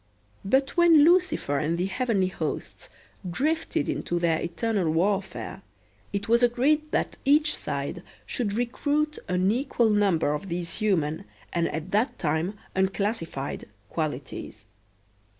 [0.43, 2.89] But when Lucifer and the heavenly hosts
[3.29, 5.61] drifted into their eternal warfare
[6.11, 11.67] it was agreed that each side should recruit an equal number of these human, and
[11.67, 14.65] at that time unclassified, qualities.